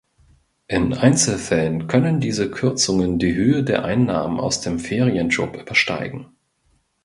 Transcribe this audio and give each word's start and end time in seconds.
In 0.67 0.95
Einzelfällen 0.95 1.85
können 1.85 2.19
diese 2.19 2.49
Kürzungen 2.49 3.19
die 3.19 3.35
Höhe 3.35 3.63
der 3.63 3.85
Einnahmen 3.85 4.39
aus 4.39 4.59
dem 4.59 4.79
Ferienjob 4.79 5.55
übersteigen. 5.61 6.25